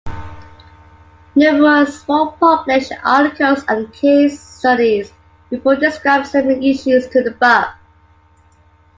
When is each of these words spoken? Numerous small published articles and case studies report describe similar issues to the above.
Numerous 1.35 2.01
small 2.01 2.31
published 2.31 2.91
articles 3.05 3.59
and 3.67 3.93
case 3.93 4.41
studies 4.41 5.13
report 5.51 5.79
describe 5.79 6.25
similar 6.25 6.59
issues 6.59 7.05
to 7.09 7.21
the 7.21 7.29
above. 7.29 7.65